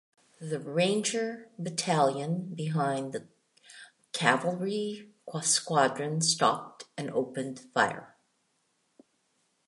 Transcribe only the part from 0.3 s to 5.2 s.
The Ranger battalion behind the cavalry